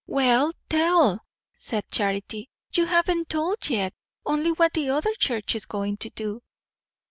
[0.07, 1.19] "Well, tell,"
[1.55, 2.49] said Charity.
[2.73, 3.93] "You haven't told yet,
[4.25, 6.41] only what the other church is going to do."